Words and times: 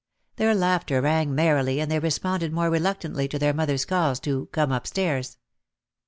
Their 0.37 0.55
laughter 0.55 0.99
rang 0.99 1.35
merrily 1.35 1.79
and 1.79 1.91
they 1.91 1.99
responded 1.99 2.51
more 2.51 2.71
reluctantly 2.71 3.27
to 3.27 3.37
their 3.37 3.53
mothers' 3.53 3.85
calls 3.85 4.19
to 4.21 4.47
"come 4.47 4.71
up 4.71 4.87
stairs!" 4.87 5.37